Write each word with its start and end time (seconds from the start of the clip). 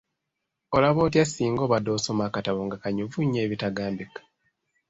Olaba 0.75 0.99
otya 1.07 1.25
singa 1.25 1.61
obadde 1.63 1.89
osoma 1.97 2.23
akatabo 2.25 2.59
nga 2.65 2.77
kanyuvu 2.83 3.17
nnyo 3.23 3.39
ebitagambika. 3.45 4.21